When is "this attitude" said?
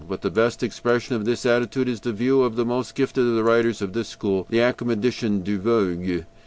1.25-1.87